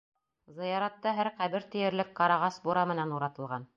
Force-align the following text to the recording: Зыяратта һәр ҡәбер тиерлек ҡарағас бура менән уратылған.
Зыяратта 0.59 1.13
һәр 1.19 1.29
ҡәбер 1.41 1.67
тиерлек 1.75 2.09
ҡарағас 2.21 2.59
бура 2.69 2.87
менән 2.93 3.15
уратылған. 3.19 3.69